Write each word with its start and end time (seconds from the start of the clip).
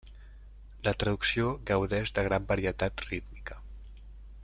La 0.87 0.93
traducció 1.03 1.51
gaudeix 1.71 2.13
de 2.19 2.25
gran 2.29 2.47
varietat 2.53 3.05
rítmica. 3.11 3.61